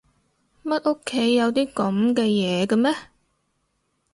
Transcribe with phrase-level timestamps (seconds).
[0.63, 2.91] 乜屋企有啲噉嘅嘢㗎咩？